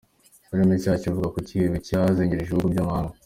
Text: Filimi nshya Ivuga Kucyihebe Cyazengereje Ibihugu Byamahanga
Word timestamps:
Filimi 0.47 0.73
nshya 0.77 0.93
Ivuga 1.09 1.33
Kucyihebe 1.35 1.77
Cyazengereje 1.87 2.47
Ibihugu 2.49 2.71
Byamahanga 2.73 3.13